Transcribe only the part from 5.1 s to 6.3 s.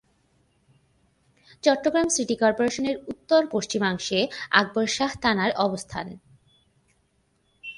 থানার অবস্থান।